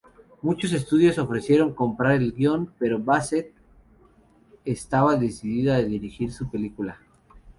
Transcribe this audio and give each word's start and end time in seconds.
Muchos 0.41 0.71
estudios 0.73 1.19
ofrecieron 1.19 1.75
comprar 1.75 2.13
el 2.15 2.31
guion, 2.33 2.73
pero 2.79 2.97
Bassett 2.97 3.53
estaba 4.65 5.15
decidido 5.15 5.75
a 5.75 5.83
dirigir 5.83 6.31
su 6.33 6.49
película. 6.49 6.99